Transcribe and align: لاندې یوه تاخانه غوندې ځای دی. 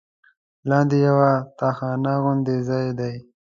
لاندې 0.69 0.97
یوه 1.07 1.29
تاخانه 1.59 2.13
غوندې 2.21 2.55
ځای 2.69 2.87
دی. 2.99 3.15